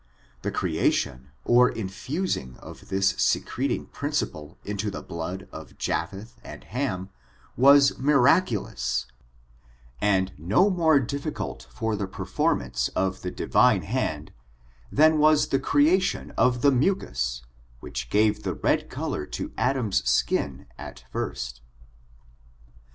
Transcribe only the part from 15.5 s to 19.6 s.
creation of the mnais^ which gave the red color to